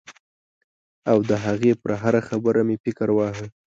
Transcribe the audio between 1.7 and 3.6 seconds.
پر هره خبره مې فکر واهه.